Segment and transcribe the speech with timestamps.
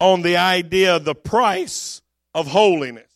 [0.00, 2.02] on the idea of the price
[2.34, 3.10] of holiness.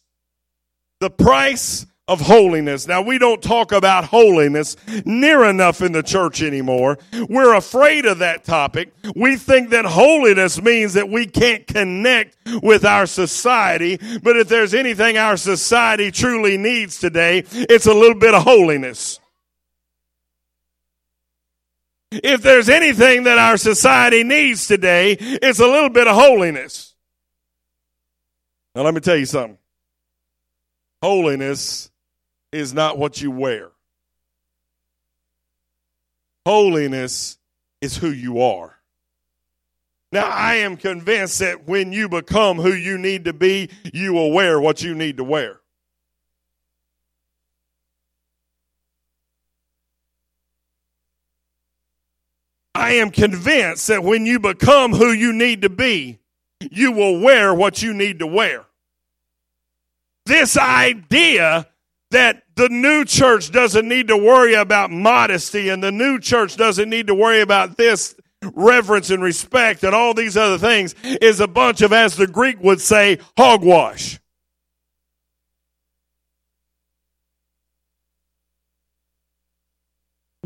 [1.01, 2.89] The price of holiness.
[2.89, 6.99] Now, we don't talk about holiness near enough in the church anymore.
[7.29, 8.93] We're afraid of that topic.
[9.15, 13.99] We think that holiness means that we can't connect with our society.
[14.23, 19.21] But if there's anything our society truly needs today, it's a little bit of holiness.
[22.11, 26.95] If there's anything that our society needs today, it's a little bit of holiness.
[28.75, 29.59] Now, let me tell you something.
[31.03, 31.91] Holiness
[32.53, 33.71] is not what you wear.
[36.47, 37.39] Holiness
[37.81, 38.75] is who you are.
[40.11, 44.33] Now, I am convinced that when you become who you need to be, you will
[44.33, 45.61] wear what you need to wear.
[52.79, 56.21] I am convinced that when you become who you need to be,
[56.61, 58.67] you will wear what you need to wear.
[60.27, 61.67] This idea
[62.13, 66.89] that the new church doesn't need to worry about modesty and the new church doesn't
[66.89, 68.15] need to worry about this
[68.55, 72.63] reverence and respect and all these other things is a bunch of, as the Greek
[72.63, 74.21] would say, hogwash.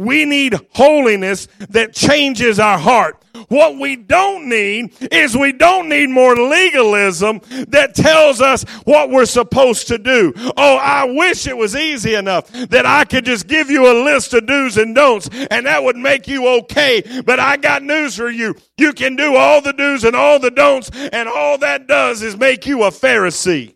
[0.03, 3.23] We need holiness that changes our heart.
[3.49, 9.27] What we don't need is we don't need more legalism that tells us what we're
[9.27, 10.33] supposed to do.
[10.57, 14.35] Oh, I wish it was easy enough that I could just give you a list
[14.35, 17.23] of do's and don'ts and that would make you okay.
[17.25, 18.57] But I got news for you.
[18.77, 22.37] You can do all the do's and all the don'ts and all that does is
[22.37, 23.75] make you a Pharisee.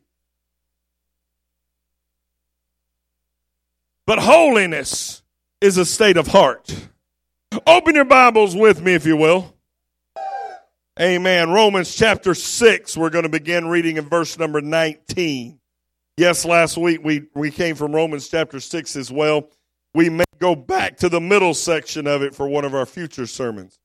[4.06, 5.22] But holiness
[5.60, 6.74] is a state of heart.
[7.66, 9.54] Open your Bibles with me, if you will.
[11.00, 11.50] Amen.
[11.50, 15.58] Romans chapter 6, we're going to begin reading in verse number 19.
[16.16, 19.50] Yes, last week we, we came from Romans chapter 6 as well.
[19.94, 23.26] We may go back to the middle section of it for one of our future
[23.26, 23.78] sermons.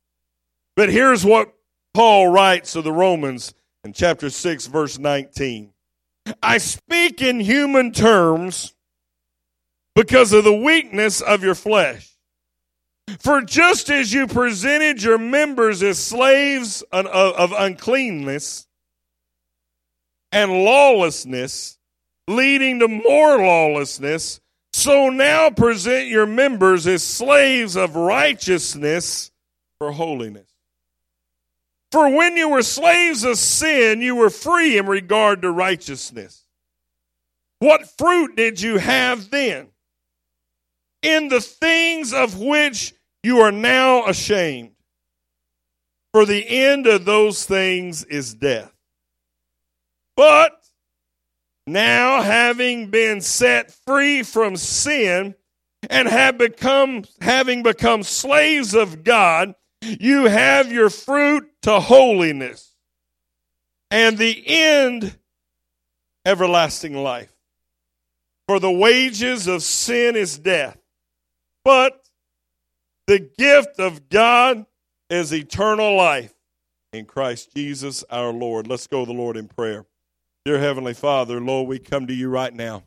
[0.75, 1.53] But here's what
[1.93, 3.53] Paul writes to the Romans
[3.83, 5.73] in chapter 6, verse 19.
[6.41, 8.73] I speak in human terms
[9.95, 12.09] because of the weakness of your flesh.
[13.19, 18.67] For just as you presented your members as slaves of uncleanness
[20.31, 21.77] and lawlessness,
[22.27, 24.39] leading to more lawlessness,
[24.71, 29.31] so now present your members as slaves of righteousness
[29.77, 30.47] for holiness.
[31.91, 36.45] For when you were slaves of sin, you were free in regard to righteousness.
[37.59, 39.67] What fruit did you have then?
[41.01, 44.71] In the things of which you are now ashamed.
[46.13, 48.73] For the end of those things is death.
[50.15, 50.51] But
[51.65, 55.35] now, having been set free from sin
[55.89, 62.75] and have become, having become slaves of God, you have your fruit to holiness
[63.89, 65.17] and the end
[66.25, 67.33] everlasting life.
[68.47, 70.80] For the wages of sin is death
[71.63, 72.07] but
[73.07, 74.65] the gift of God
[75.09, 76.33] is eternal life
[76.93, 78.67] in Christ Jesus our Lord.
[78.67, 79.85] Let's go the Lord in prayer.
[80.45, 82.83] Dear Heavenly Father, Lord, we come to you right now.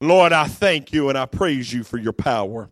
[0.00, 2.70] Lord, I thank you and I praise you for your power.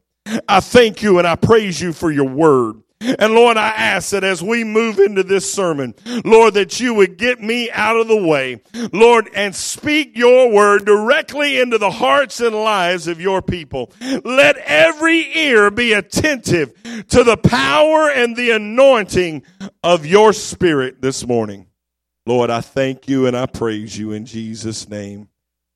[0.49, 2.83] I thank you and I praise you for your word.
[3.00, 5.94] And Lord, I ask that as we move into this sermon,
[6.25, 8.62] Lord, that you would get me out of the way,
[8.93, 13.91] Lord, and speak your word directly into the hearts and lives of your people.
[14.25, 16.75] Let every ear be attentive
[17.09, 19.44] to the power and the anointing
[19.83, 21.69] of your spirit this morning.
[22.27, 25.28] Lord, I thank you and I praise you in Jesus' name.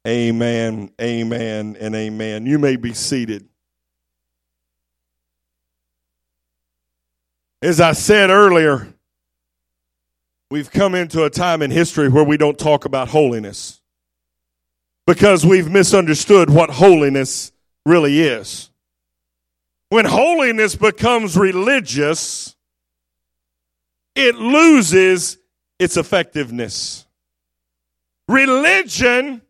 [0.07, 2.45] Amen, amen, and amen.
[2.45, 3.49] You may be seated.
[7.65, 8.93] As I said earlier,
[10.51, 13.81] we've come into a time in history where we don't talk about holiness
[15.07, 17.53] because we've misunderstood what holiness
[17.87, 18.69] really is.
[19.89, 22.55] When holiness becomes religious,
[24.15, 25.39] it loses
[25.79, 27.07] its effectiveness.
[28.29, 29.41] Religion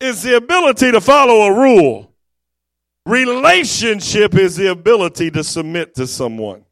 [0.00, 2.12] is the ability to follow a rule.
[3.06, 6.66] Relationship is the ability to submit to someone.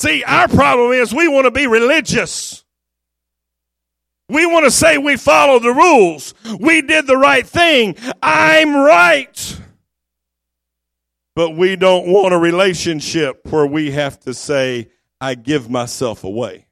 [0.00, 2.64] See, our problem is we want to be religious.
[4.28, 6.34] We want to say we follow the rules.
[6.60, 7.96] We did the right thing.
[8.22, 9.60] I'm right.
[11.34, 14.90] but we don't want a relationship where we have to say,
[15.20, 16.66] I give myself away.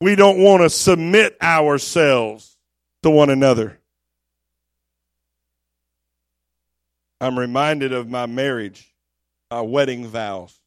[0.00, 2.56] We don't want to submit ourselves
[3.02, 3.78] to one another.
[7.20, 8.94] I'm reminded of my marriage,
[9.50, 10.58] my wedding vows,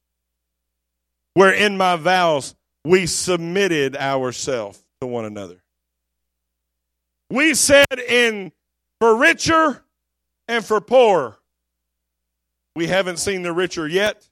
[1.33, 5.61] where in my vows we submitted ourselves to one another.
[7.29, 8.51] We said in
[8.99, 9.83] for richer
[10.47, 11.37] and for poorer.
[12.75, 14.27] We haven't seen the richer yet.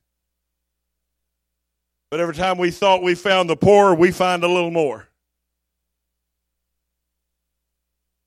[2.09, 5.07] But every time we thought we found the poor, we find a little more.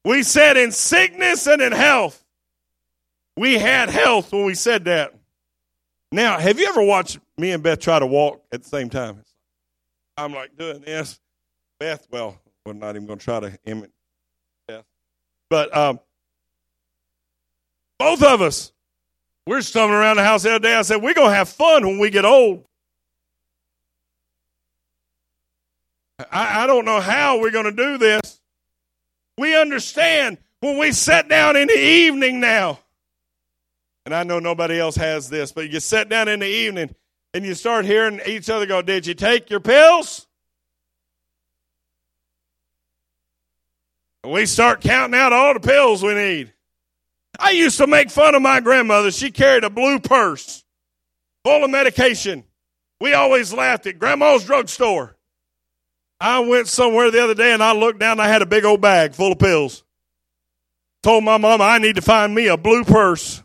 [0.05, 2.23] We said in sickness and in health.
[3.37, 5.15] We had health when we said that.
[6.15, 9.25] Now, have you ever watched me and Beth try to walk at the same time?
[10.17, 11.19] I'm like doing this.
[11.81, 13.91] Beth, well, we're not even going to try to imitate
[14.69, 14.85] Beth.
[15.51, 15.99] But um,
[17.99, 18.73] both of us,
[19.45, 20.77] we're stumbling around the house the other day.
[20.77, 22.65] I said, we're going to have fun when we get old.
[26.31, 28.41] I, I don't know how we're going to do this.
[29.37, 32.79] We understand when we sit down in the evening now,
[34.05, 36.95] and I know nobody else has this, but you sit down in the evening
[37.33, 40.27] and you start hearing each other go, Did you take your pills?
[44.23, 46.53] And we start counting out all the pills we need.
[47.39, 49.11] I used to make fun of my grandmother.
[49.11, 50.65] She carried a blue purse
[51.45, 52.45] full of medication.
[53.01, 55.17] We always laughed at Grandma's drugstore.
[56.21, 58.65] I went somewhere the other day and I looked down and I had a big
[58.65, 59.85] old bag full of pills.
[61.03, 63.43] Told my mama I need to find me a blue purse.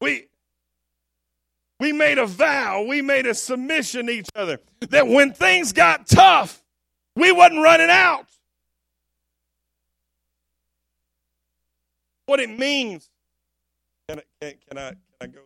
[0.00, 0.26] We
[1.82, 6.06] we made a vow, we made a submission to each other that when things got
[6.06, 6.62] tough,
[7.16, 8.26] we wasn't running out.
[12.26, 13.10] What it means.
[14.08, 15.40] Can I, can, can I, can I go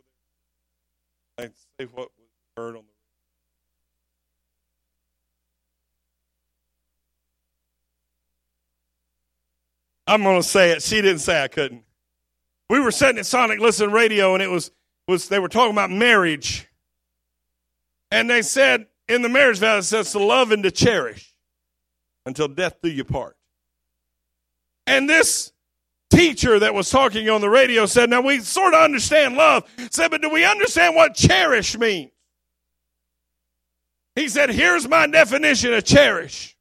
[1.38, 1.47] there?
[1.47, 2.93] I say what was heard on the
[10.06, 10.82] I'm going to say it.
[10.82, 11.82] She didn't say I couldn't.
[12.69, 14.71] We were sitting at Sonic Listen Radio, and it was
[15.06, 16.67] was they were talking about marriage,
[18.11, 21.35] and they said in the marriage vow it says to love and to cherish
[22.25, 23.37] until death do you part.
[24.87, 25.53] And this
[26.11, 29.64] teacher that was talking on the radio said, Now we sort of understand love.
[29.91, 32.11] Said, but do we understand what cherish means?
[34.14, 36.56] He said, Here's my definition of cherish.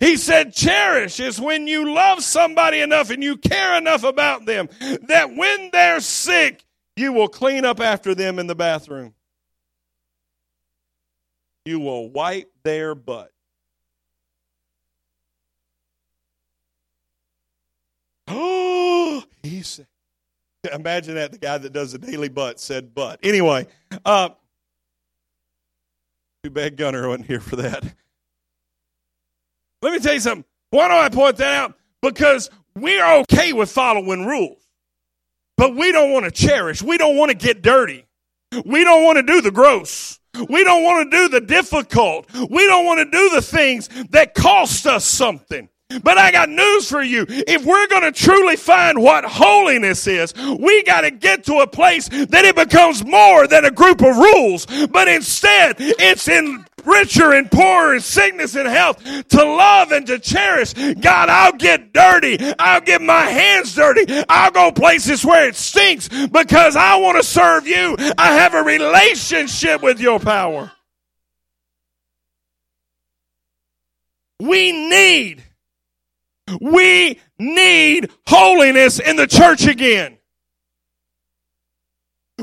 [0.00, 4.68] He said, Cherish is when you love somebody enough and you care enough about them
[5.02, 6.63] that when they're sick,
[6.96, 9.14] you will clean up after them in the bathroom.
[11.64, 13.30] You will wipe their butt.
[18.28, 19.86] Oh, he said,
[20.72, 23.20] imagine that the guy that does the daily butt said butt.
[23.22, 23.66] Anyway,
[24.04, 24.30] uh,
[26.42, 27.82] too bad Gunner wasn't here for that.
[29.80, 30.44] Let me tell you something.
[30.70, 31.78] Why do I point that out?
[32.02, 34.63] Because we're okay with following rules,
[35.56, 36.82] but we don't want to cherish.
[36.82, 38.06] We don't want to get dirty.
[38.64, 40.18] We don't want to do the gross.
[40.48, 42.32] We don't want to do the difficult.
[42.34, 45.68] We don't want to do the things that cost us something.
[46.02, 47.24] But I got news for you.
[47.28, 51.66] If we're going to truly find what holiness is, we got to get to a
[51.66, 57.32] place that it becomes more than a group of rules, but instead it's in richer
[57.32, 60.72] and poorer, in sickness and health, to love and to cherish.
[60.72, 62.38] God, I'll get dirty.
[62.58, 64.04] I'll get my hands dirty.
[64.28, 67.96] I'll go places where it stinks because I want to serve you.
[68.18, 70.72] I have a relationship with your power.
[74.40, 75.42] We need
[76.60, 80.18] we need holiness in the church again.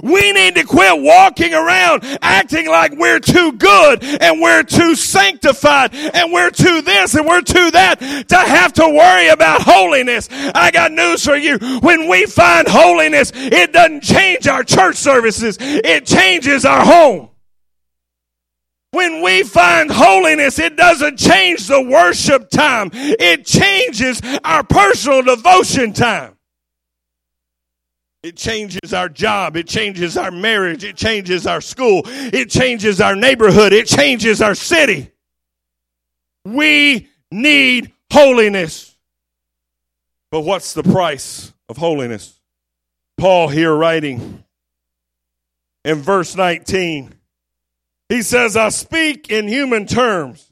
[0.01, 5.93] We need to quit walking around acting like we're too good and we're too sanctified
[5.93, 10.27] and we're too this and we're too that to have to worry about holiness.
[10.31, 11.57] I got news for you.
[11.81, 15.57] When we find holiness, it doesn't change our church services.
[15.59, 17.29] It changes our home.
[18.91, 22.89] When we find holiness, it doesn't change the worship time.
[22.93, 26.35] It changes our personal devotion time.
[28.23, 29.57] It changes our job.
[29.57, 30.83] It changes our marriage.
[30.83, 32.03] It changes our school.
[32.05, 33.73] It changes our neighborhood.
[33.73, 35.11] It changes our city.
[36.45, 38.95] We need holiness.
[40.29, 42.39] But what's the price of holiness?
[43.17, 44.43] Paul here writing
[45.83, 47.15] in verse 19
[48.11, 50.51] he says, I speak in human terms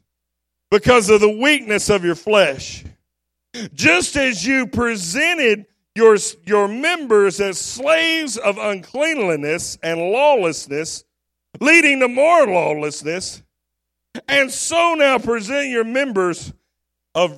[0.72, 2.86] because of the weakness of your flesh.
[3.74, 5.66] Just as you presented
[6.00, 11.04] your, your members as slaves of uncleanliness and lawlessness,
[11.60, 13.44] leading to more lawlessness,
[14.30, 16.54] and so now present your members
[17.14, 17.38] of,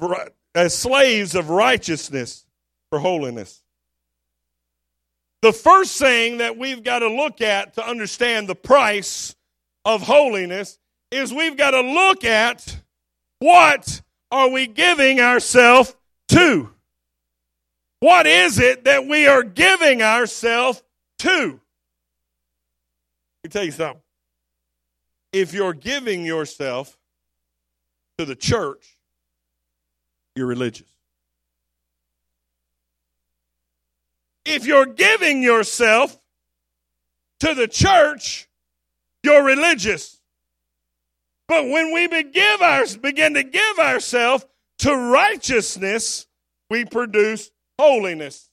[0.54, 2.46] as slaves of righteousness
[2.92, 3.64] for holiness.
[5.42, 9.36] The first thing that we've got to look at to understand the price
[9.86, 10.78] of holiness
[11.10, 12.78] is we've got to look at
[13.40, 15.96] what are we giving ourselves
[16.28, 16.71] to?
[18.02, 20.82] What is it that we are giving ourselves
[21.20, 21.30] to?
[21.30, 21.60] Let
[23.44, 24.02] me tell you something.
[25.32, 26.98] If you're giving yourself
[28.18, 28.98] to the church,
[30.36, 30.90] you're religious.
[34.46, 36.20] If you're giving yourself
[37.42, 38.50] to the church,
[39.22, 40.20] you're religious.
[41.48, 44.44] But when we begin, our, begin to give ourselves
[44.80, 46.26] to righteousness,
[46.68, 47.52] we produce
[47.82, 48.50] holiness.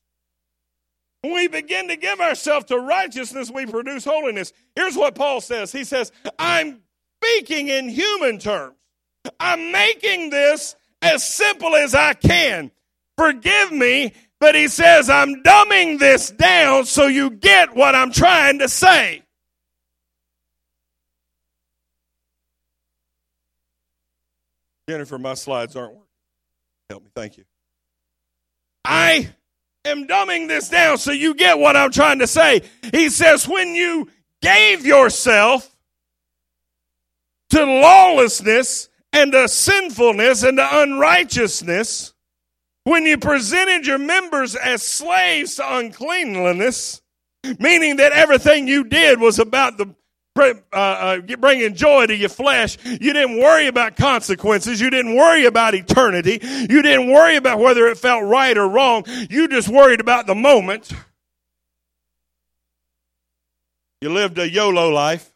[1.21, 4.53] When we begin to give ourselves to righteousness, we produce holiness.
[4.75, 6.81] Here's what Paul says He says, I'm
[7.23, 8.77] speaking in human terms.
[9.39, 12.71] I'm making this as simple as I can.
[13.19, 18.61] Forgive me, but he says, I'm dumbing this down so you get what I'm trying
[18.61, 19.23] to say.
[24.89, 26.07] Jennifer, my slides aren't working.
[26.89, 27.45] Help me, thank you.
[28.89, 29.29] I
[29.85, 32.63] am dumbing this down so you get what I'm trying to say.
[32.91, 34.09] He says, when you
[34.41, 35.77] gave yourself
[37.51, 42.15] to lawlessness and to sinfulness and to unrighteousness,
[42.85, 47.03] when you presented your members as slaves to uncleanliness,
[47.59, 49.95] meaning that everything you did was about the
[50.41, 52.79] uh, uh, bringing joy to your flesh.
[52.85, 54.81] You didn't worry about consequences.
[54.81, 56.39] You didn't worry about eternity.
[56.43, 59.05] You didn't worry about whether it felt right or wrong.
[59.29, 60.93] You just worried about the moment.
[64.01, 65.33] You lived a YOLO life.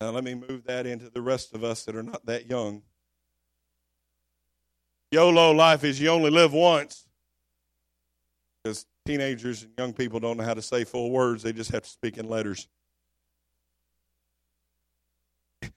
[0.00, 2.82] Now, let me move that into the rest of us that are not that young.
[5.10, 7.06] YOLO life is you only live once.
[8.62, 11.82] Because teenagers and young people don't know how to say full words, they just have
[11.82, 12.68] to speak in letters.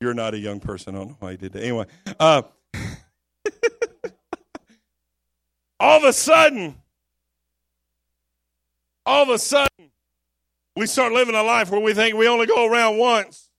[0.00, 0.94] You're not a young person.
[0.94, 1.62] I don't know why you did that.
[1.62, 1.84] Anyway,
[2.18, 2.40] uh,
[5.78, 6.74] all of a sudden,
[9.04, 9.90] all of a sudden,
[10.74, 13.50] we start living a life where we think we only go around once.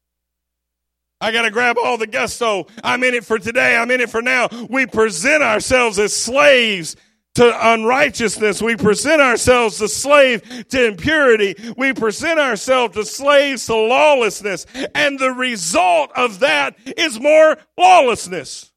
[1.21, 2.65] I got to grab all the gusto.
[2.83, 3.77] I'm in it for today.
[3.77, 4.48] I'm in it for now.
[4.67, 6.95] We present ourselves as slaves
[7.36, 8.62] to unrighteousness.
[8.62, 11.55] We present ourselves as slave to impurity.
[11.77, 14.65] We present ourselves as slaves to lawlessness.
[14.95, 18.71] And the result of that is more lawlessness.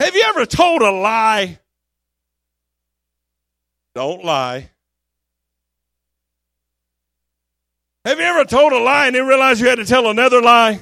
[0.00, 1.58] Have you ever told a lie?
[3.94, 4.70] Don't lie.
[8.04, 10.80] Have you ever told a lie and then realized you had to tell another lie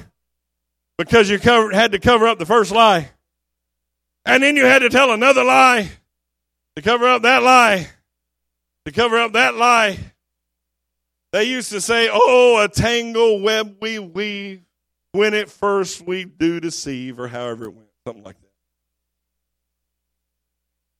[0.97, 3.09] because you covered, had to cover up the first lie?
[4.27, 5.89] And then you had to tell another lie
[6.75, 7.87] to cover up that lie,
[8.83, 9.97] to cover up that lie.
[11.31, 14.63] They used to say, Oh, a tangle web we weave
[15.13, 18.51] when at first we do deceive, or however it went, something like that.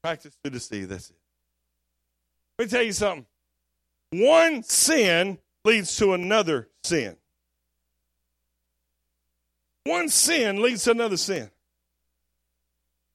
[0.01, 1.17] Practice to deceive, that's it.
[2.57, 3.25] Let me tell you something.
[4.11, 7.17] One sin leads to another sin.
[9.83, 11.51] One sin leads to another sin.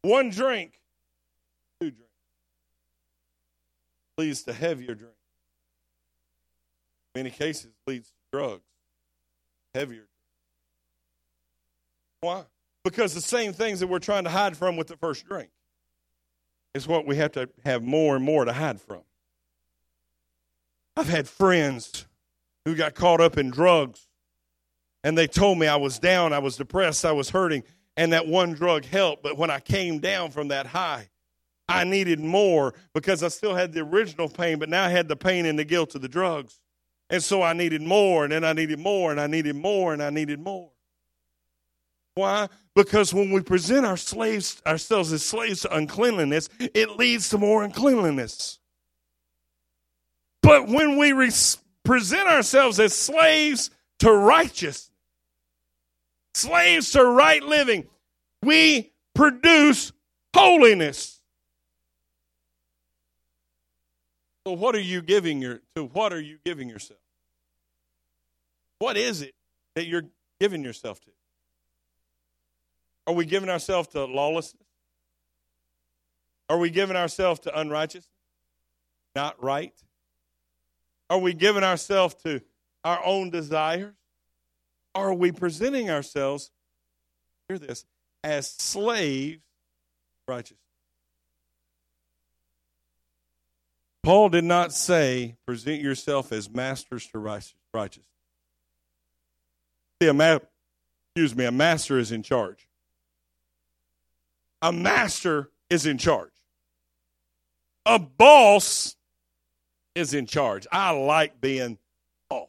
[0.03, 0.81] One drink,
[1.81, 2.13] two drinks,
[4.19, 5.15] leads to heavier drink.
[7.15, 8.65] In many cases, leads to drugs,
[9.75, 10.09] heavier.
[12.21, 12.45] Why?
[12.85, 15.51] Because the same things that we're trying to hide from with the first drink
[16.75, 19.03] is what we have to have more and more to hide from.
[20.97, 22.07] I've had friends
[22.65, 24.09] who got caught up in drugs.
[25.05, 27.65] And they told me I was down, I was depressed, I was hurting,
[27.97, 29.23] and that one drug helped.
[29.23, 31.09] But when I came down from that high,
[31.69, 35.17] I needed more because I still had the original pain, but now I had the
[35.17, 36.61] pain and the guilt of the drugs.
[37.11, 40.03] And so I needed more, and then I needed more, and I needed more, and
[40.03, 40.71] I needed more.
[42.15, 42.49] Why?
[42.75, 47.63] Because when we present our slaves, ourselves as slaves to uncleanliness, it leads to more
[47.63, 48.59] uncleanliness.
[50.43, 51.13] But when we
[51.85, 53.71] present ourselves as slaves
[54.01, 54.91] to righteousness,
[56.35, 57.87] slaves to right living.
[58.43, 59.93] We produce
[60.35, 61.21] holiness.
[64.47, 67.01] So what are you giving your to what are you giving yourself?
[68.79, 69.35] What is it
[69.77, 70.07] that you're
[70.41, 71.11] giving yourself to?
[73.07, 74.63] Are we giving ourselves to lawlessness?
[76.49, 78.09] Are we giving ourselves to unrighteousness?
[79.15, 79.73] Not right?
[81.09, 82.43] Are we giving ourselves to
[82.85, 83.95] our own desires?
[84.95, 86.51] Are we presenting ourselves,
[87.49, 87.85] hear this,
[88.23, 89.41] as slaves
[90.29, 90.59] righteousness?
[94.03, 98.07] Paul did not say, present yourself as masters to righteousness.
[100.01, 100.39] See, a ma-
[101.07, 102.69] excuse me, a master is in charge.
[104.61, 106.33] A master is in charge.
[107.87, 108.97] A boss
[109.95, 110.67] is in charge.
[110.73, 111.79] I like being
[112.29, 112.49] boss.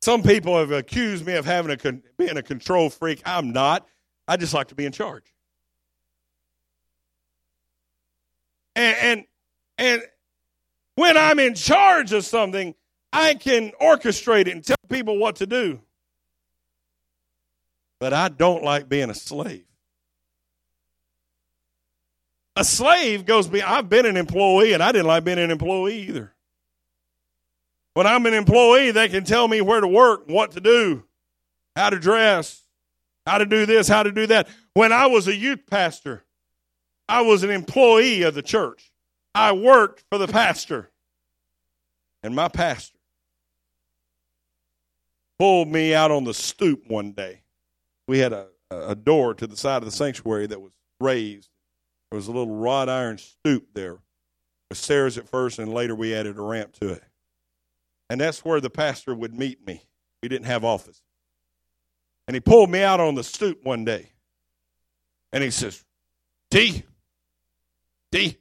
[0.00, 3.20] Some people have accused me of having a being a control freak.
[3.26, 3.86] I'm not.
[4.26, 5.24] I just like to be in charge.
[8.76, 9.24] And, and
[9.76, 10.02] and
[10.94, 12.74] when I'm in charge of something,
[13.12, 15.80] I can orchestrate it and tell people what to do.
[17.98, 19.66] But I don't like being a slave.
[22.56, 26.08] A slave goes be I've been an employee and I didn't like being an employee
[26.08, 26.34] either.
[27.94, 31.04] When I'm an employee, they can tell me where to work, what to do,
[31.74, 32.62] how to dress,
[33.26, 34.48] how to do this, how to do that.
[34.74, 36.24] When I was a youth pastor,
[37.08, 38.92] I was an employee of the church.
[39.34, 40.90] I worked for the pastor.
[42.22, 42.98] And my pastor
[45.38, 47.40] pulled me out on the stoop one day.
[48.06, 51.48] We had a, a door to the side of the sanctuary that was raised.
[52.10, 53.98] There was a little wrought iron stoop there
[54.68, 57.02] with stairs at first, and later we added a ramp to it.
[58.10, 59.84] And that's where the pastor would meet me.
[60.20, 61.00] We didn't have office.
[62.26, 64.10] And he pulled me out on the stoop one day.
[65.32, 65.84] And he says,
[66.50, 66.82] D,
[68.10, 68.36] D,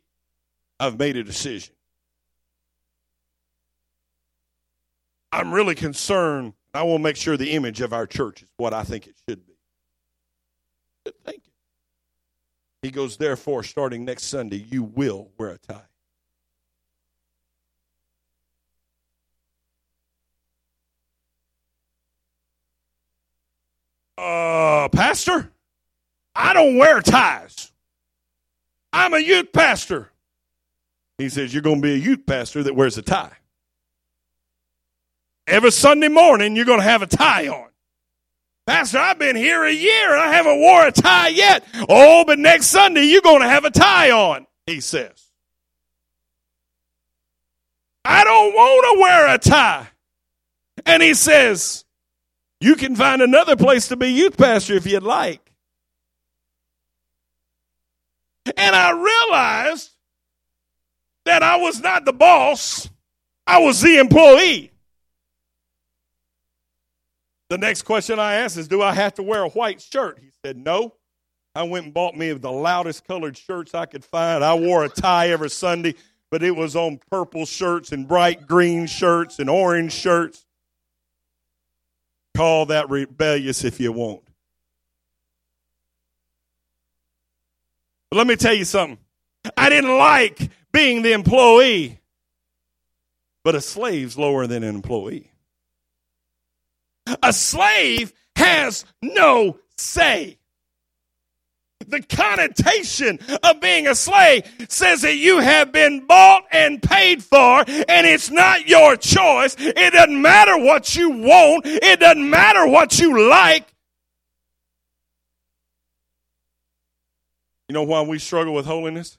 [0.80, 1.76] I've made a decision.
[5.32, 6.54] I'm really concerned.
[6.74, 9.46] I will make sure the image of our church is what I think it should
[9.46, 9.54] be.
[11.24, 11.54] Thank you.
[12.82, 15.89] He goes, therefore, starting next Sunday, you will wear a tie.
[24.20, 25.50] Uh, pastor,
[26.36, 27.72] I don't wear ties.
[28.92, 30.12] I'm a youth pastor.
[31.18, 33.38] He says, You're going to be a youth pastor that wears a tie.
[35.48, 37.70] Every Sunday morning, you're going to have a tie on.
[38.68, 41.66] Pastor, I've been here a year and I haven't wore a tie yet.
[41.88, 45.32] Oh, but next Sunday, you're going to have a tie on, he says.
[48.04, 49.88] I don't want to wear a tie.
[50.86, 51.86] And he says,
[52.62, 55.52] You can find another place to be youth pastor if you'd like.
[58.58, 59.92] And I realized
[61.26, 62.90] that I was not the boss,
[63.46, 64.72] I was the employee.
[67.50, 70.20] The next question I asked is Do I have to wear a white shirt?
[70.20, 70.94] He said, No.
[71.56, 74.44] I went and bought me the loudest colored shirts I could find.
[74.44, 75.96] I wore a tie every Sunday,
[76.30, 80.46] but it was on purple shirts and bright green shirts and orange shirts.
[82.36, 84.22] Call that rebellious if you want.
[88.10, 88.98] But let me tell you something.
[89.56, 92.00] I didn't like being the employee,
[93.44, 95.32] but a slave's lower than an employee.
[97.24, 100.39] A slave has no say.
[101.90, 107.64] The connotation of being a slave says that you have been bought and paid for,
[107.68, 109.56] and it's not your choice.
[109.58, 113.66] It doesn't matter what you want, it doesn't matter what you like.
[117.68, 119.18] You know why we struggle with holiness?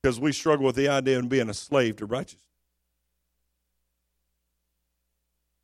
[0.00, 2.42] Because we struggle with the idea of being a slave to righteousness.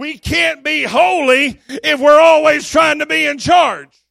[0.01, 4.02] We can't be holy if we're always trying to be in charge.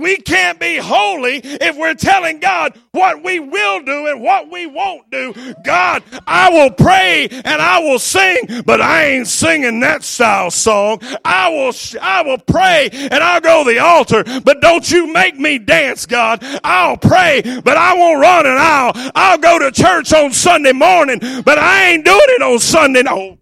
[0.00, 4.64] We can't be holy if we're telling God what we will do and what we
[4.64, 5.34] won't do.
[5.64, 11.00] God, I will pray and I will sing, but I ain't singing that style song.
[11.24, 15.36] I will, I will pray and I'll go to the altar, but don't you make
[15.36, 16.44] me dance, God.
[16.62, 18.92] I'll pray, but I won't run an aisle.
[19.16, 23.02] I'll go to church on Sunday morning, but I ain't doing it on Sunday.
[23.02, 23.38] No.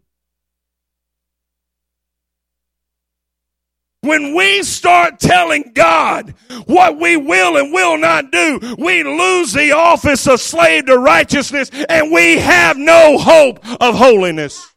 [4.06, 6.34] When we start telling God
[6.66, 11.70] what we will and will not do, we lose the office of slave to righteousness
[11.88, 14.72] and we have no hope of holiness.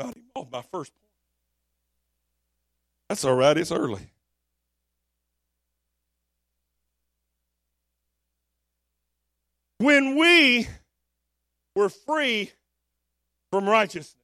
[0.00, 1.10] Got him oh, my first point.
[3.08, 4.08] That's all right, it's early.
[9.78, 10.68] When we
[11.74, 12.52] were free
[13.52, 14.16] from righteousness.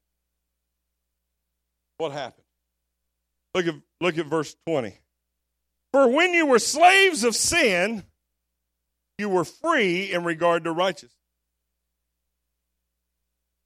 [1.98, 2.44] what happened.
[3.54, 4.94] Look at, look at verse 20.
[5.92, 8.04] For when you were slaves of sin,
[9.18, 11.12] you were free in regard to righteousness.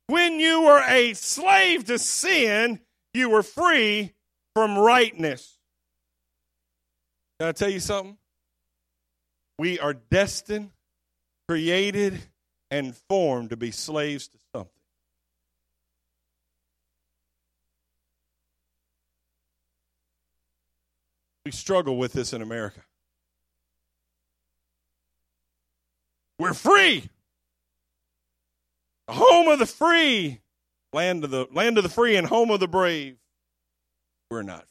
[0.07, 2.81] When you were a slave to sin,
[3.15, 4.15] you were free
[4.55, 5.59] from rightness.
[7.39, 8.17] Can I tell you something?
[9.59, 10.71] We are destined,
[11.49, 12.19] created,
[12.71, 14.73] and formed to be slaves to something.
[21.45, 22.81] We struggle with this in America.
[26.39, 27.09] We're free.
[29.09, 30.41] The home of the free.
[30.93, 33.17] Land of the land of the free and home of the brave.
[34.31, 34.67] We're not.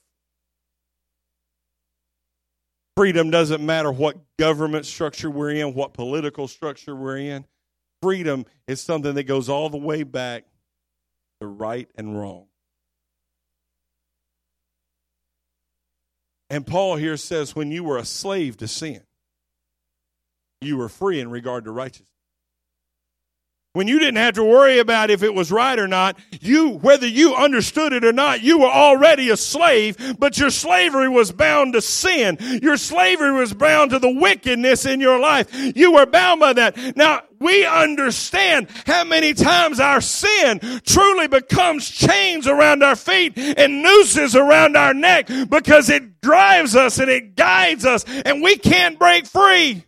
[2.96, 7.46] Freedom doesn't matter what government structure we're in, what political structure we're in.
[8.02, 10.46] Freedom is something that goes all the way back
[11.40, 12.46] to right and wrong.
[16.52, 19.04] And Paul here says, when you were a slave to sin,
[20.60, 22.11] you were free in regard to righteousness.
[23.74, 27.08] When you didn't have to worry about if it was right or not, you, whether
[27.08, 31.72] you understood it or not, you were already a slave, but your slavery was bound
[31.74, 32.38] to sin.
[32.62, 35.48] Your slavery was bound to the wickedness in your life.
[35.54, 36.98] You were bound by that.
[36.98, 43.82] Now, we understand how many times our sin truly becomes chains around our feet and
[43.82, 49.00] nooses around our neck because it drives us and it guides us and we can't
[49.00, 49.86] break free.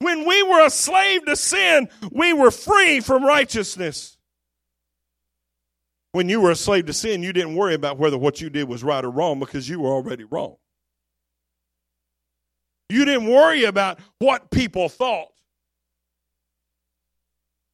[0.00, 4.16] When we were a slave to sin, we were free from righteousness.
[6.12, 8.66] When you were a slave to sin, you didn't worry about whether what you did
[8.66, 10.56] was right or wrong because you were already wrong.
[12.88, 15.28] You didn't worry about what people thought.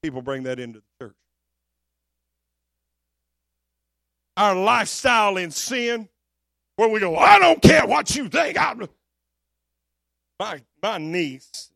[0.03, 1.17] People bring that into the church.
[4.37, 6.09] Our lifestyle in sin,
[6.75, 8.61] where we go, I don't care what you think.
[8.61, 8.89] I'm...
[10.41, 11.71] my, my niece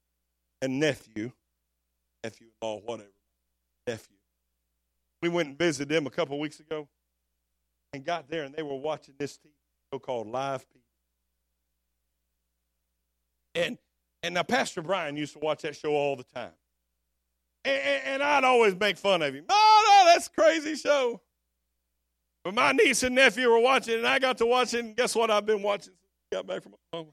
[0.62, 1.32] and nephew,
[2.24, 3.10] nephew in law, whatever,
[3.86, 4.16] nephew.
[5.22, 6.88] We went and visited them a couple weeks ago
[7.92, 9.50] and got there, and they were watching this TV
[9.92, 10.80] show called Live PD.
[13.54, 13.78] And
[14.22, 16.52] and now Pastor Brian used to watch that show all the time.
[17.64, 19.44] And, and, and I'd always make fun of him.
[19.48, 21.20] Oh, no, that's crazy show.
[22.44, 24.84] But my niece and nephew were watching, and I got to watch it.
[24.84, 25.30] And guess what?
[25.30, 27.12] I've been watching since I got back from Oklahoma.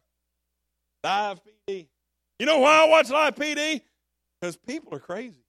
[1.04, 1.88] Live PD.
[2.40, 3.82] You know why I watch live PD?
[4.40, 5.44] Because people are crazy.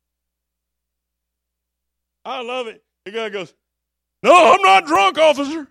[2.25, 2.83] I love it.
[3.05, 3.55] The guy goes,
[4.23, 5.67] No, I'm not drunk, officer.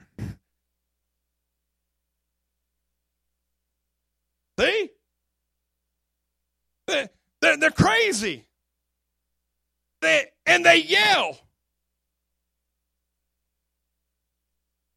[4.59, 4.89] See?
[6.87, 8.43] They're, they're, crazy.
[10.01, 11.37] They, and they yell.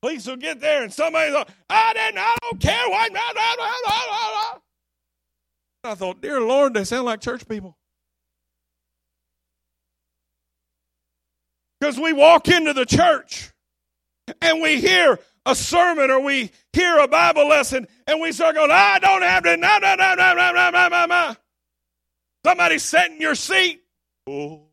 [0.00, 4.60] Police will get there and somebody's like, I didn't, I don't care blah,
[5.82, 7.76] I thought, dear Lord, they sound like church people.
[11.80, 13.50] Because we walk into the church
[14.42, 18.70] and we hear a sermon or we hear a Bible lesson and we start going,
[18.70, 21.36] I don't have to, no, no, no, no, no, no, no, no, no.
[22.44, 23.80] Somebody sat in your seat.
[24.26, 24.66] Oh.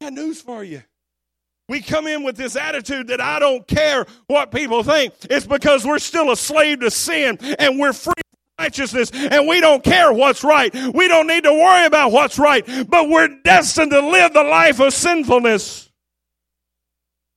[0.00, 0.82] Got news for you.
[1.68, 5.12] We come in with this attitude that I don't care what people think.
[5.28, 9.60] It's because we're still a slave to sin and we're free from righteousness and we
[9.60, 10.74] don't care what's right.
[10.74, 14.80] We don't need to worry about what's right, but we're destined to live the life
[14.80, 15.90] of sinfulness.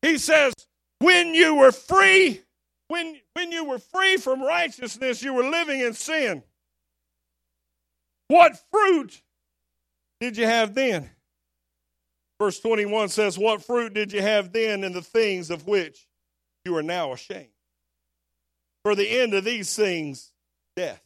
[0.02, 0.54] He says,
[1.00, 2.41] when you were free,
[2.88, 6.44] when, when you were free from righteousness, you were living in sin.
[8.30, 9.22] What fruit
[10.22, 11.10] did you have then?
[12.41, 16.08] Verse 21 says, What fruit did you have then in the things of which
[16.65, 17.54] you are now ashamed?
[18.84, 20.32] For the end of these things,
[20.75, 21.04] death.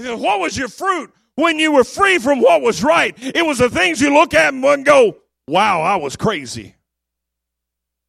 [0.00, 3.16] Says, What was your fruit when you were free from what was right?
[3.18, 5.16] It was the things you look at and go,
[5.48, 6.76] Wow, I was crazy.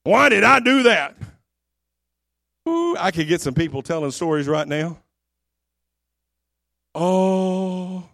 [0.04, 1.18] Why did I do that?
[2.68, 5.00] Ooh, I could get some people telling stories right now.
[6.94, 8.08] Oh,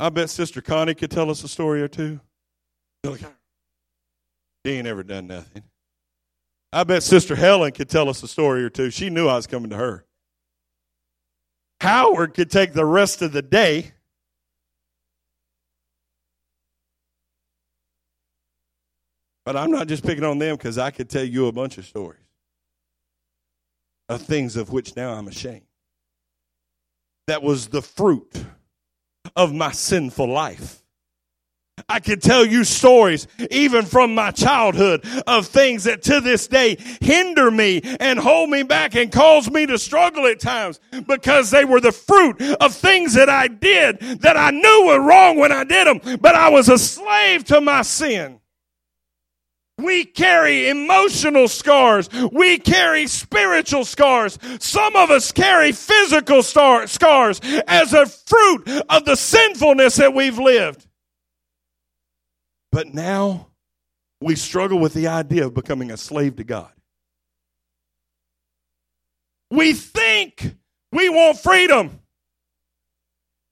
[0.00, 2.18] I bet Sister Connie could tell us a story or two.
[3.04, 5.62] She ain't ever done nothing.
[6.72, 8.90] I bet Sister Helen could tell us a story or two.
[8.90, 10.04] She knew I was coming to her.
[11.80, 13.92] Howard could take the rest of the day.
[19.44, 21.86] But I'm not just picking on them because I could tell you a bunch of
[21.86, 22.20] stories
[24.08, 25.62] of things of which now I'm ashamed.
[27.26, 28.44] That was the fruit
[29.34, 30.82] of my sinful life.
[31.88, 36.76] I can tell you stories, even from my childhood, of things that to this day
[37.00, 41.64] hinder me and hold me back and cause me to struggle at times because they
[41.64, 45.64] were the fruit of things that I did that I knew were wrong when I
[45.64, 48.40] did them, but I was a slave to my sin.
[49.78, 52.08] We carry emotional scars.
[52.32, 54.38] We carry spiritual scars.
[54.60, 60.38] Some of us carry physical star- scars as a fruit of the sinfulness that we've
[60.38, 60.86] lived.
[62.72, 63.48] But now
[64.20, 66.72] we struggle with the idea of becoming a slave to God.
[69.50, 70.56] We think
[70.92, 72.00] we want freedom.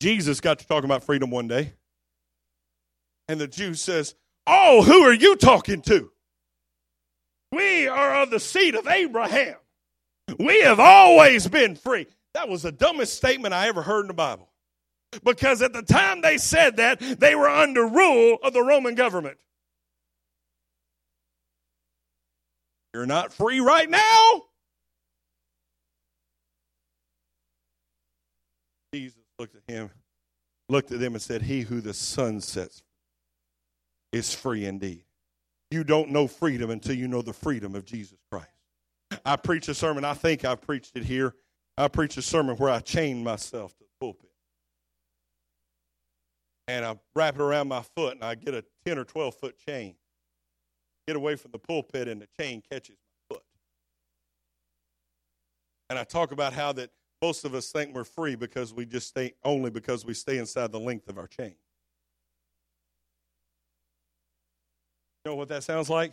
[0.00, 1.72] Jesus got to talking about freedom one day.
[3.26, 4.14] And the Jew says,
[4.46, 6.11] Oh, who are you talking to?
[7.52, 9.57] We are of the seed of Abraham.
[10.38, 12.07] We have always been free.
[12.35, 14.48] That was the dumbest statement I ever heard in the Bible.
[15.25, 19.38] Because at the time they said that, they were under rule of the Roman government.
[22.92, 24.42] You're not free right now.
[28.92, 29.90] Jesus looked at him,
[30.68, 32.83] looked at them, and said, He who the Son sets
[34.12, 35.05] is free indeed.
[35.71, 38.49] You don't know freedom until you know the freedom of Jesus Christ.
[39.25, 41.35] I preach a sermon, I think I've preached it here.
[41.77, 44.28] I preach a sermon where I chained myself to the pulpit
[46.68, 49.59] and I wrap it around my foot and I get a 10 or 12 foot
[49.59, 49.94] chain.
[51.07, 52.96] Get away from the pulpit and the chain catches
[53.31, 53.44] my foot.
[55.88, 56.90] And I talk about how that
[57.22, 60.70] most of us think we're free because we just stay only because we stay inside
[60.70, 61.54] the length of our chain.
[65.24, 66.12] You know what that sounds like?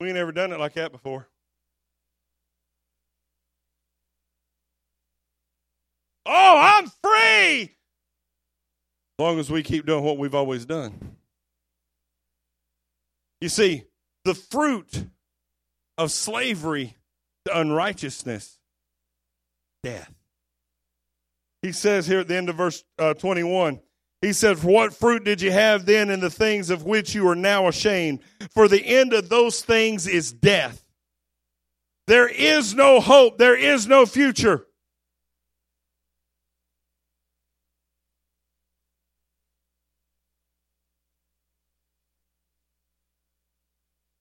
[0.00, 1.26] We ain't ever done it like that before.
[6.24, 7.75] Oh, I'm free
[9.18, 11.16] long as we keep doing what we've always done.
[13.40, 13.84] You see,
[14.24, 15.06] the fruit
[15.98, 16.96] of slavery
[17.46, 18.58] to unrighteousness,
[19.82, 20.12] death.
[21.62, 23.80] He says here at the end of verse uh, 21,
[24.22, 27.34] he says, What fruit did you have then in the things of which you are
[27.34, 28.20] now ashamed?
[28.50, 30.82] For the end of those things is death.
[32.06, 34.65] There is no hope, there is no future.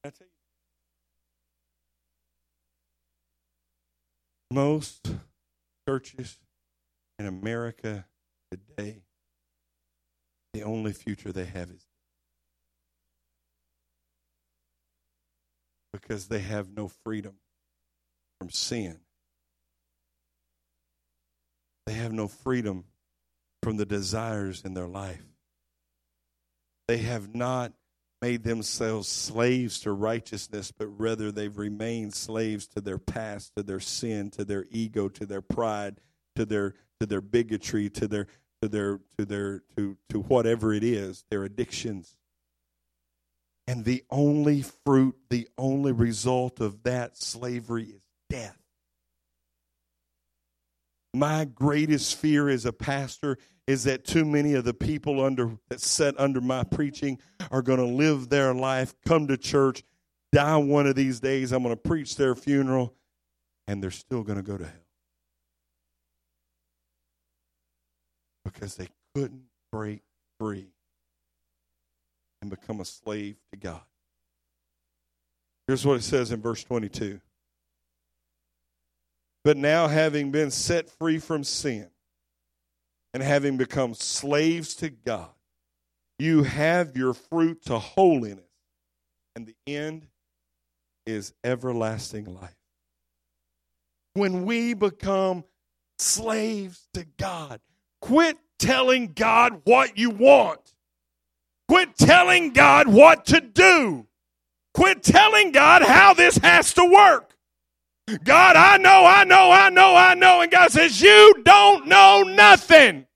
[0.06, 0.28] I tell
[4.52, 5.10] you, most
[5.88, 6.38] churches
[7.18, 8.06] in America
[8.52, 9.02] today,
[10.54, 11.88] the only future they have is
[15.92, 17.34] because they have no freedom
[18.40, 19.00] from sin.
[21.88, 22.86] They have no freedom
[23.64, 25.26] from the desires in their life.
[26.88, 27.74] They have not
[28.22, 33.80] made themselves slaves to righteousness, but rather they've remained slaves to their past, to their
[33.80, 36.00] sin, to their ego, to their pride,
[36.36, 38.28] to their to their bigotry, to their
[38.62, 42.16] to their to their to to whatever it is, their addictions.
[43.68, 48.58] And the only fruit, the only result of that slavery is death.
[51.14, 55.82] My greatest fear as a pastor is that too many of the people under that
[55.82, 57.20] set under my preaching
[57.52, 59.84] are going to live their life, come to church,
[60.32, 61.52] die one of these days.
[61.52, 62.94] I'm going to preach their funeral,
[63.68, 64.74] and they're still going to go to hell
[68.44, 70.02] because they couldn't break
[70.40, 70.68] free
[72.42, 73.82] and become a slave to God.
[75.68, 77.20] Here's what it says in verse 22.
[79.44, 81.90] But now, having been set free from sin
[83.16, 85.30] and having become slaves to God,
[86.20, 88.44] you have your fruit to holiness,
[89.38, 90.08] and the end
[91.06, 92.58] is everlasting life.
[94.16, 95.46] When we become
[95.98, 97.62] slaves to God,
[98.02, 100.74] quit telling God what you want.
[101.70, 104.08] Quit telling God what to do.
[104.74, 107.35] Quit telling God how this has to work.
[108.24, 110.42] God, I know, I know, I know, I know.
[110.42, 113.08] And God says, You don't know nothing.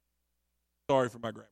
[0.90, 1.50] Sorry for my grammar.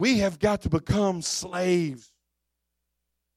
[0.00, 2.10] We have got to become slaves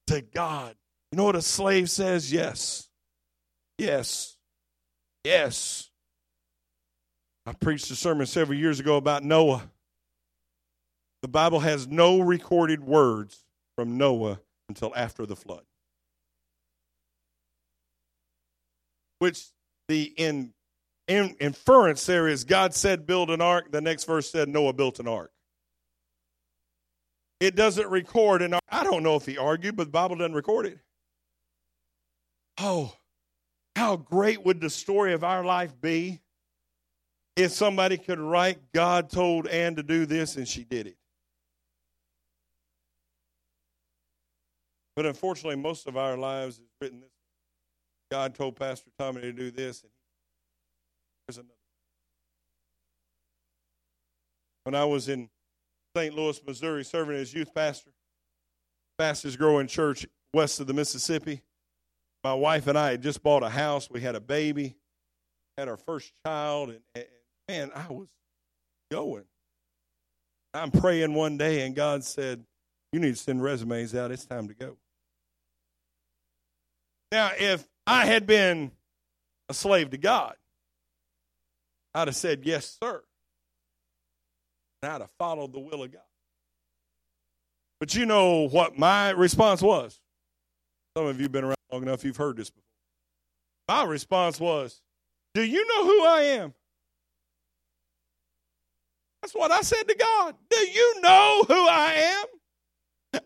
[0.07, 0.75] to God.
[1.11, 2.31] You know what a slave says?
[2.31, 2.89] Yes.
[3.77, 4.37] Yes.
[5.25, 5.89] Yes.
[7.45, 9.69] I preached a sermon several years ago about Noah.
[11.21, 13.43] The Bible has no recorded words
[13.75, 15.63] from Noah until after the flood.
[19.19, 19.45] Which
[19.87, 20.53] the in,
[21.07, 23.71] in, inference there is God said build an ark.
[23.71, 25.31] The next verse said Noah built an ark.
[27.39, 30.65] It doesn't record, and I don't know if he argued, but the Bible doesn't record
[30.65, 30.79] it.
[32.57, 32.93] Oh,
[33.75, 36.21] how great would the story of our life be
[37.35, 40.97] if somebody could write, God told Anne to do this and she did it?
[44.95, 47.09] But unfortunately, most of our lives is written this.
[48.11, 49.91] God told Pastor Tommy to do this, and
[51.27, 51.51] there's another.
[54.63, 55.29] When I was in
[55.95, 56.15] St.
[56.15, 57.91] Louis, Missouri, serving as youth pastor,
[58.97, 61.41] fastest growing church west of the Mississippi,
[62.23, 63.89] my wife and I had just bought a house.
[63.89, 64.75] We had a baby,
[65.57, 67.05] had our first child, and, and
[67.47, 68.07] man, I was
[68.91, 69.25] going.
[70.53, 72.45] I'm praying one day, and God said,
[72.93, 74.11] You need to send resumes out.
[74.11, 74.77] It's time to go.
[77.11, 78.71] Now, if I had been
[79.49, 80.35] a slave to God,
[81.93, 83.01] I'd have said, Yes, sir.
[84.81, 86.01] And I'd have followed the will of God.
[87.79, 89.99] But you know what my response was?
[90.97, 92.63] Some of you have been around long enough, you've heard this before.
[93.67, 94.81] My response was,
[95.33, 96.53] Do you know who I am?
[99.21, 100.35] That's what I said to God.
[100.49, 102.25] Do you know who I am?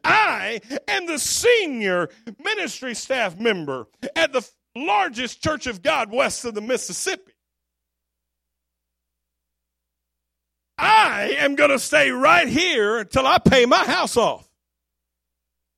[0.04, 2.10] I am the senior
[2.44, 7.34] ministry staff member at the largest church of God west of the Mississippi.
[10.78, 14.49] I am going to stay right here until I pay my house off.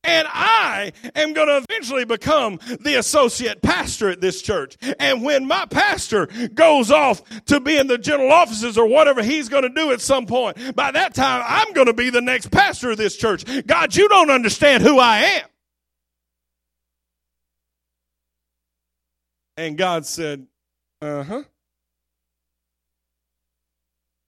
[0.04, 4.76] And I am going to eventually become the associate pastor at this church.
[4.98, 9.48] And when my pastor goes off to be in the general offices or whatever he's
[9.48, 12.50] going to do at some point, by that time I'm going to be the next
[12.50, 13.44] pastor of this church.
[13.66, 15.48] God, you don't understand who I am.
[19.56, 20.46] And God said,
[21.00, 21.42] uh huh.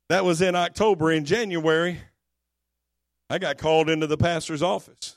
[0.09, 1.11] That was in October.
[1.11, 1.99] In January,
[3.31, 5.17] I got called into the pastor's office.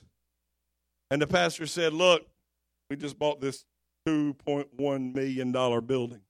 [1.10, 2.26] And the pastor said, Look,
[2.90, 3.66] we just bought this
[4.08, 6.22] $2.1 million building.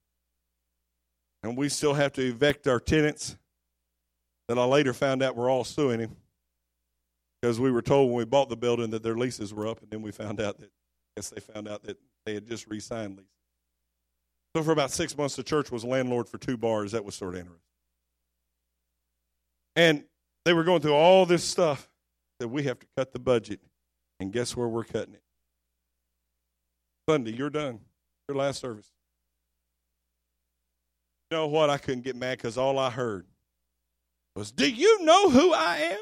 [1.43, 3.37] And we still have to evict our tenants.
[4.47, 6.15] that I later found out we're all suing him
[7.41, 9.91] because we were told when we bought the building that their leases were up, and
[9.91, 12.79] then we found out that, I guess they found out that they had just re
[12.79, 13.31] signed leases.
[14.55, 16.93] So for about six months, the church was landlord for two bars.
[16.93, 17.61] That was sort of interesting.
[19.75, 20.03] And
[20.45, 21.87] they were going through all this stuff
[22.39, 23.59] that we have to cut the budget.
[24.19, 25.21] And guess where we're cutting it?
[27.09, 27.79] Sunday, you're done.
[28.27, 28.91] Your last service.
[31.31, 31.69] You know what?
[31.69, 33.25] I couldn't get mad because all I heard
[34.35, 35.99] was, Do you know who I am?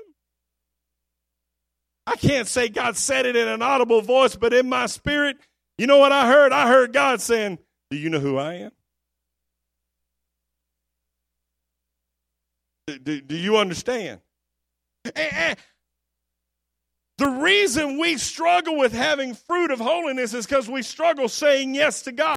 [2.08, 5.38] I can't say God said it in an audible voice, but in my spirit,
[5.78, 6.52] you know what I heard?
[6.52, 8.72] I heard God saying, Do you know who I am?
[12.88, 14.22] Do, do, do you understand?
[15.06, 15.60] And, and,
[17.18, 22.02] the reason we struggle with having fruit of holiness is because we struggle saying yes
[22.04, 22.36] to God.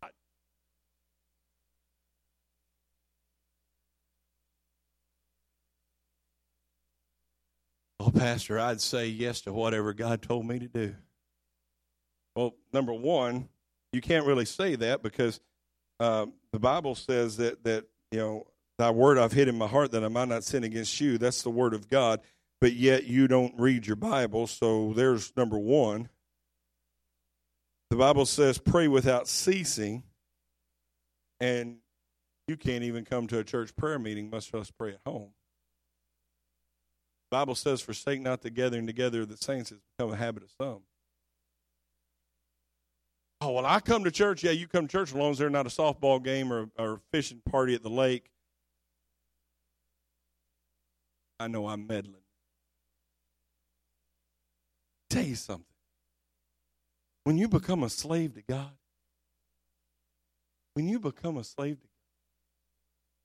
[7.98, 10.94] Oh, Pastor, I'd say yes to whatever God told me to do.
[12.36, 13.48] Well, number one,
[13.92, 15.40] you can't really say that because
[15.98, 18.46] uh, the Bible says that that you know,
[18.78, 21.18] thy word I've hid in my heart that I might not sin against you.
[21.18, 22.20] That's the word of God
[22.60, 24.46] but yet you don't read your Bible.
[24.46, 26.08] So there's number one.
[27.90, 30.02] The Bible says pray without ceasing,
[31.40, 31.78] and
[32.46, 35.30] you can't even come to a church prayer meeting, much less pray at home.
[37.30, 40.42] The Bible says, forsake not the gathering together of the saints has become a habit
[40.42, 40.80] of some.
[43.40, 44.42] Oh, well, I come to church.
[44.42, 46.94] Yeah, you come to church as long as there's not a softball game or, or
[46.94, 48.30] a fishing party at the lake.
[51.38, 52.22] I know I'm meddling
[55.18, 55.64] tell you something.
[57.24, 58.70] When you become a slave to God,
[60.74, 61.88] when you become a slave to God,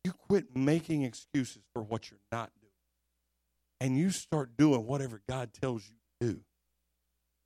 [0.05, 2.71] you quit making excuses for what you're not doing.
[3.79, 6.39] And you start doing whatever God tells you to do.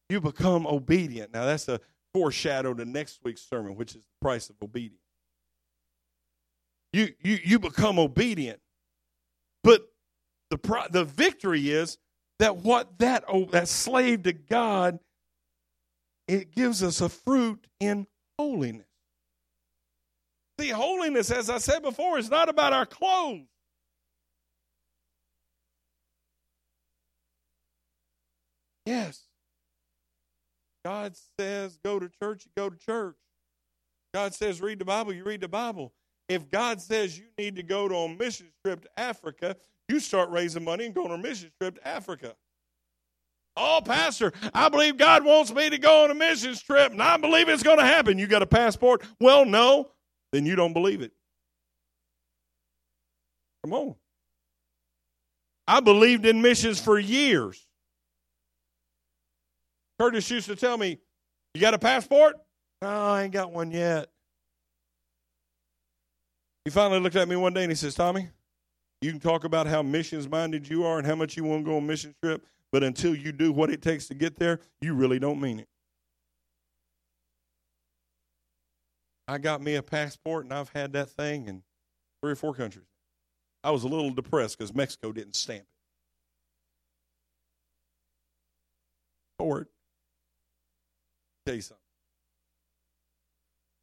[0.10, 1.34] You become obedient.
[1.34, 1.80] Now, that's a
[2.14, 5.02] foreshadow to next week's sermon, which is the price of obedience.
[6.94, 8.60] You, you, you become obedient.
[9.64, 9.88] But
[10.50, 11.98] the, pro- the victory is
[12.40, 15.00] that what that oh, that slave to God
[16.28, 18.06] it gives us a fruit in
[18.38, 18.86] holiness.
[20.60, 23.48] See, holiness, as I said before, is not about our clothes.
[28.86, 29.24] Yes.
[30.84, 33.16] God says go to church, you go to church.
[34.14, 35.94] God says read the Bible, you read the Bible.
[36.30, 39.56] if God says you need to go to a mission trip to Africa,
[39.90, 42.36] you start raising money and going on a mission trip to Africa.
[43.56, 47.18] Oh, Pastor, I believe God wants me to go on a missions trip, and I
[47.18, 48.20] believe it's going to happen.
[48.20, 49.04] You got a passport?
[49.20, 49.90] Well, no,
[50.32, 51.12] then you don't believe it.
[53.64, 53.96] Come on.
[55.68, 57.66] I believed in missions for years.
[60.00, 61.00] Curtis used to tell me,
[61.56, 62.36] You got a passport?
[62.84, 64.10] No, I ain't got one yet.
[66.64, 68.30] He finally looked at me one day and he says, Tommy,
[69.02, 71.70] you can talk about how missions minded you are and how much you want to
[71.70, 74.60] go on a mission trip, but until you do what it takes to get there,
[74.82, 75.68] you really don't mean it.
[79.28, 81.62] I got me a passport and I've had that thing in
[82.22, 82.86] three or four countries.
[83.64, 85.68] I was a little depressed because Mexico didn't stamp it.
[89.38, 89.68] Forward.
[91.46, 91.84] Tell you something.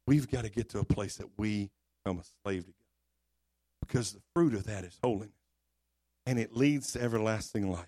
[0.07, 1.69] We've got to get to a place that we
[2.03, 2.84] become a slave to.
[3.85, 5.35] Because the fruit of that is holiness.
[6.25, 7.85] And it leads to everlasting life.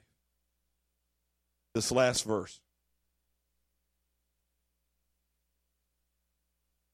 [1.74, 2.60] This last verse.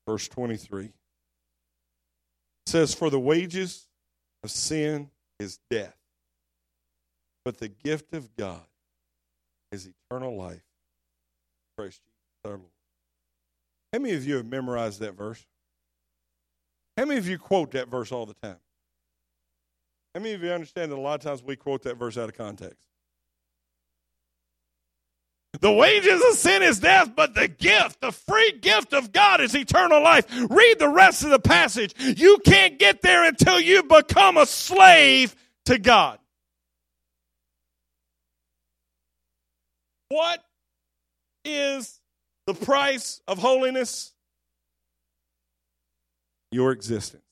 [0.08, 0.90] Verse 23
[2.66, 3.88] says, For the wages
[4.44, 5.96] of sin is death,
[7.46, 8.66] but the gift of God
[9.72, 10.64] is eternal life.
[11.78, 12.70] Christ Jesus our Lord.
[13.94, 15.46] How many of you have memorized that verse?
[16.98, 18.58] How many of you quote that verse all the time?
[20.14, 22.30] How many of you understand that a lot of times we quote that verse out
[22.30, 22.88] of context?
[25.60, 29.56] The wages of sin is death, but the gift, the free gift of God is
[29.56, 30.26] eternal life.
[30.50, 31.94] Read the rest of the passage.
[31.98, 35.36] You can't get there until you become a slave
[35.66, 36.20] to God.
[40.10, 40.44] What
[41.46, 42.00] is
[42.46, 44.12] the price of holiness?
[46.52, 47.23] Your existence.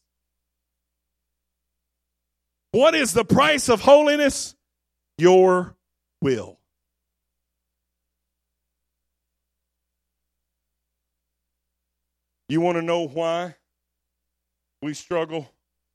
[2.71, 4.55] What is the price of holiness?
[5.17, 5.75] Your
[6.21, 6.57] will.
[12.47, 13.55] You want to know why
[14.81, 15.49] we struggle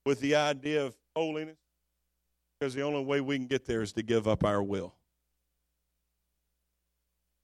[0.04, 1.56] with the idea of holiness?
[2.58, 4.94] Because the only way we can get there is to give up our will.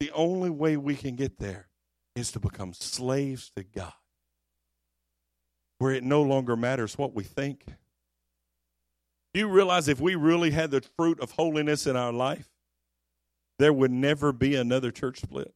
[0.00, 1.68] The only way we can get there
[2.16, 3.92] is to become slaves to God,
[5.78, 7.64] where it no longer matters what we think.
[9.34, 12.48] Do you realize if we really had the fruit of holiness in our life,
[13.58, 15.54] there would never be another church split?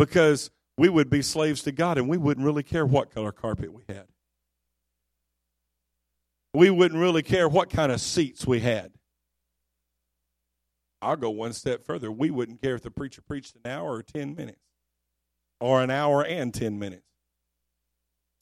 [0.00, 3.70] because we would be slaves to God and we wouldn't really care what color carpet
[3.70, 4.06] we had.
[6.54, 8.92] We wouldn't really care what kind of seats we had.
[11.02, 12.10] I'll go one step further.
[12.10, 14.62] We wouldn't care if the preacher preached an hour or 10 minutes
[15.60, 17.09] or an hour and 10 minutes.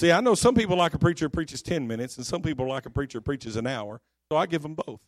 [0.00, 2.86] See, I know some people like a preacher preaches 10 minutes and some people like
[2.86, 5.00] a preacher preaches an hour, so I give them both.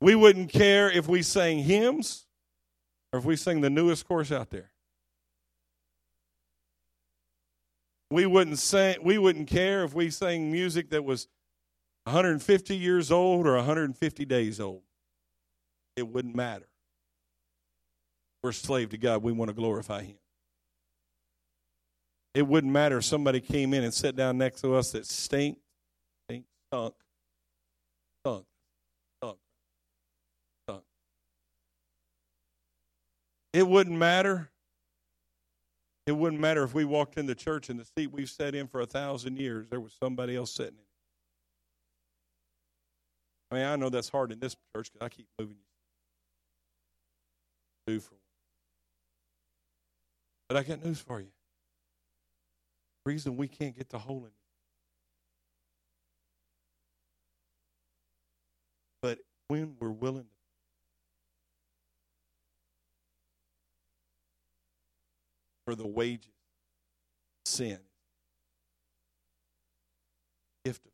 [0.00, 2.26] We wouldn't care if we sang hymns
[3.12, 4.72] or if we sang the newest course out there.
[8.10, 11.28] We wouldn't say we wouldn't care if we sang music that was
[12.04, 14.82] 150 years old or 150 days old.
[15.96, 16.66] It wouldn't matter.
[18.42, 19.22] We're slave to God.
[19.22, 20.16] We want to glorify Him.
[22.34, 25.58] It wouldn't matter if somebody came in and sat down next to us that stink,
[26.26, 26.94] stink, stunk,
[28.24, 28.46] stunk.
[33.52, 34.50] It wouldn't matter.
[36.06, 38.66] It wouldn't matter if we walked in the church and the seat we've sat in
[38.66, 40.84] for a thousand years, there was somebody else sitting in.
[43.50, 45.71] I mean, I know that's hard in this church because I keep moving you.
[47.86, 48.20] Two for one.
[50.48, 51.32] But I got news for you.
[53.04, 54.32] The reason we can't get to holiness.
[59.00, 59.18] But
[59.48, 60.28] when we're willing to
[65.64, 66.28] for the wages
[67.44, 67.78] sin.
[70.64, 70.92] Gift of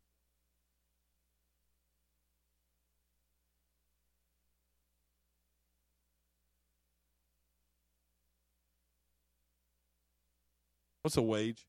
[11.09, 11.65] What's a wage?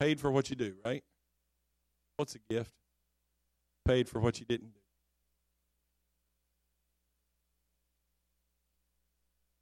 [0.00, 1.04] Paid for what you do, right?
[2.16, 2.72] What's a gift?
[3.86, 4.80] Paid for what you didn't do.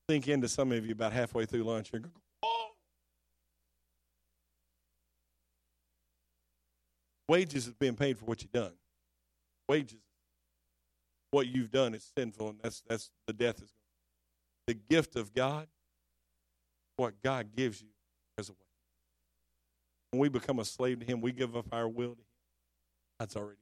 [0.09, 1.91] Think into some of you about halfway through lunch.
[1.93, 2.71] You're going, oh.
[7.29, 8.73] Wages is being paid for what you've done.
[9.69, 10.01] Wages.
[11.33, 13.75] what you've done is sinful, and that's that's the death is.
[14.67, 15.69] The gift of God,
[16.97, 17.89] what God gives you
[18.39, 18.59] as a way.
[20.11, 22.27] When we become a slave to Him, we give up our will to Him.
[23.19, 23.59] That's already.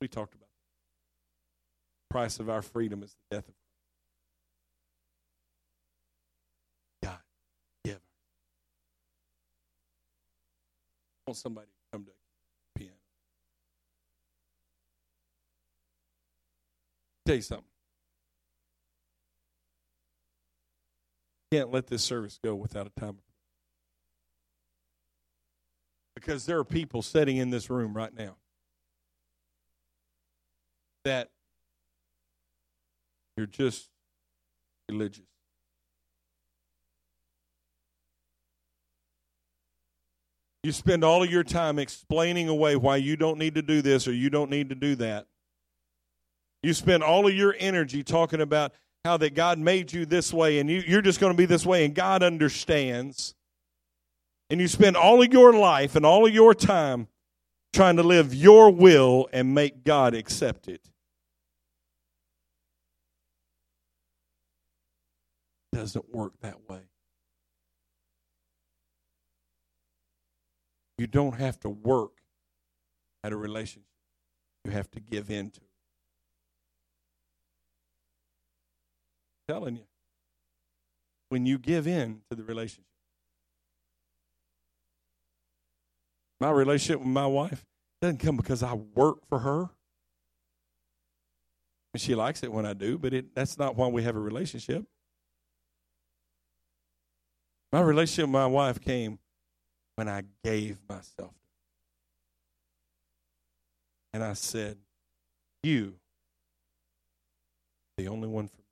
[0.00, 0.48] We talked about.
[2.08, 3.54] The price of our freedom is the death of
[7.02, 7.18] God.
[7.84, 7.94] Give.
[7.94, 7.98] I
[11.30, 12.12] want somebody to come to
[12.74, 12.94] piano.
[17.26, 17.66] Tell you something.
[21.50, 23.28] Can't let this service go without a time of
[26.18, 28.34] because there are people sitting in this room right now
[31.04, 31.30] that
[33.36, 33.88] you're just
[34.88, 35.24] religious.
[40.64, 44.08] You spend all of your time explaining away why you don't need to do this
[44.08, 45.26] or you don't need to do that.
[46.64, 48.72] You spend all of your energy talking about
[49.08, 51.64] how that God made you this way and you, you're just going to be this
[51.64, 53.34] way and God understands.
[54.50, 57.08] And you spend all of your life and all of your time
[57.72, 60.82] trying to live your will and make God accept it.
[65.72, 66.80] doesn't work that way.
[70.98, 72.10] You don't have to work
[73.22, 73.88] at a relationship.
[74.64, 75.60] You have to give in to.
[79.48, 79.84] Telling you.
[81.30, 82.84] When you give in to the relationship.
[86.40, 87.64] My relationship with my wife
[88.00, 89.70] doesn't come because I work for her.
[91.92, 94.20] And she likes it when I do, but it, that's not why we have a
[94.20, 94.84] relationship.
[97.72, 99.18] My relationship with my wife came
[99.96, 101.32] when I gave myself.
[104.12, 104.78] And I said,
[105.62, 105.94] You,
[107.96, 108.67] the only one for me.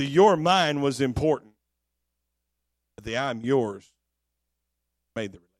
[0.00, 1.52] The your mine was important.
[2.96, 3.92] But the I'm yours
[5.14, 5.50] made the relationship.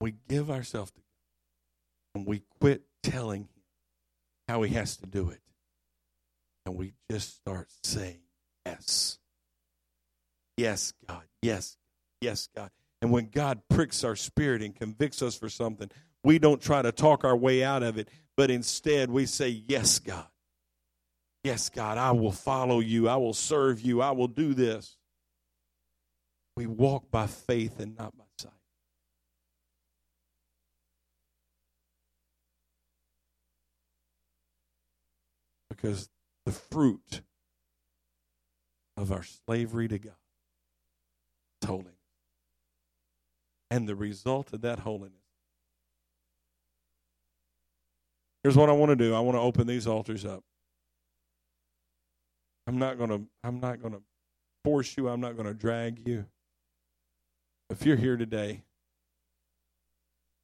[0.00, 3.62] We give ourselves to God and we quit telling Him
[4.46, 5.40] how He has to do it
[6.66, 8.20] and we just start saying
[8.64, 9.18] yes.
[10.56, 11.24] Yes, God.
[11.42, 11.76] Yes.
[12.20, 12.70] Yes, God.
[13.00, 15.90] And when God pricks our spirit and convicts us for something,
[16.22, 19.98] we don't try to talk our way out of it, but instead we say, Yes,
[19.98, 20.26] God.
[21.44, 23.08] Yes, God, I will follow you.
[23.08, 24.00] I will serve you.
[24.00, 24.96] I will do this.
[26.56, 28.52] We walk by faith and not by sight.
[35.68, 36.08] Because
[36.46, 37.22] the fruit
[38.96, 40.14] of our slavery to God.
[41.62, 41.94] is holiness.
[43.70, 45.21] And the result of that holiness.
[48.42, 49.14] Here's what I want to do.
[49.14, 50.42] I want to open these altars up.
[52.66, 54.02] I'm not going to I'm not going to
[54.64, 55.08] force you.
[55.08, 56.24] I'm not going to drag you.
[57.70, 58.62] If you're here today,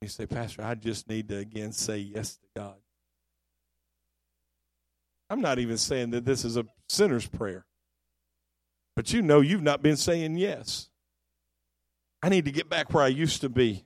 [0.01, 2.77] you say, Pastor, I just need to again say yes to God.
[5.31, 7.67] I'm not even saying that this is a sinner's prayer.
[8.97, 10.89] But you know you've not been saying yes.
[12.23, 13.85] I need to get back where I used to be.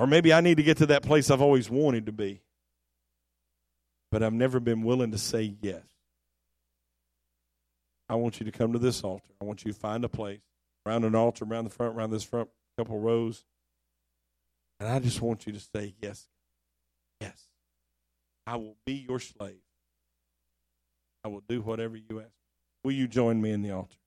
[0.00, 2.40] Or maybe I need to get to that place I've always wanted to be.
[4.10, 5.84] But I've never been willing to say yes.
[8.08, 9.28] I want you to come to this altar.
[9.42, 10.40] I want you to find a place
[10.86, 12.48] around an altar, around the front, around this front
[12.78, 13.44] couple rows.
[14.80, 16.26] And I just want you to say yes.
[17.20, 17.48] Yes.
[18.46, 19.60] I will be your slave.
[21.22, 22.32] I will do whatever you ask.
[22.82, 23.99] Will you join me in the altar?